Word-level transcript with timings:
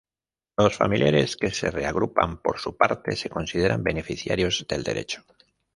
Los 0.57 0.77
familiares 0.77 1.37
que 1.37 1.51
se 1.51 1.69
reagrupan, 1.69 2.41
por 2.41 2.57
su 2.57 2.75
parte, 2.75 3.15
se 3.15 3.29
consideran 3.29 3.83
beneficiarios 3.83 4.65
del 4.67 4.81
derecho. 4.83 5.23